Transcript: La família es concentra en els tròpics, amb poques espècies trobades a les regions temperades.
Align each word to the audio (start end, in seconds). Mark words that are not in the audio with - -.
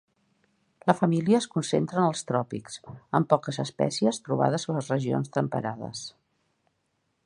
La 0.91 0.95
família 1.01 1.41
es 1.43 1.47
concentra 1.57 1.99
en 2.01 2.07
els 2.13 2.25
tròpics, 2.31 2.79
amb 3.19 3.29
poques 3.35 3.63
espècies 3.67 4.23
trobades 4.29 4.69
a 4.71 4.79
les 4.79 4.93
regions 4.97 5.35
temperades. 5.39 6.07